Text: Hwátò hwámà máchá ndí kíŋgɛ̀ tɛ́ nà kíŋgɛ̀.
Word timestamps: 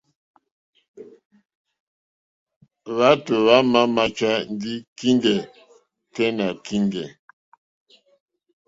Hwátò 2.93 3.33
hwámà 3.45 3.81
máchá 3.95 4.31
ndí 4.53 4.73
kíŋgɛ̀ 4.97 5.37
tɛ́ 6.13 6.27
nà 6.37 6.45
kíŋgɛ̀. 6.65 7.07